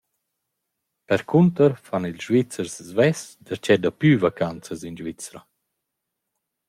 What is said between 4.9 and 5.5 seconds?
Svizra.